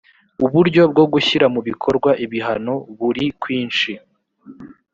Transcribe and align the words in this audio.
uburyo 0.45 0.81
bwo 0.91 1.05
gushyira 1.13 1.45
mu 1.53 1.61
bikorwa 1.69 2.09
ibihano 2.25 2.73
buri 2.97 3.25
kwinshi 3.41 3.91